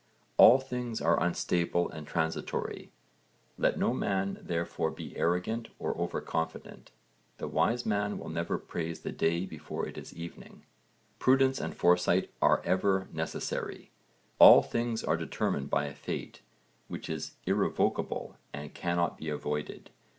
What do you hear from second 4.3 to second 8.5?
therefore be arrogant or over confident. The wise man will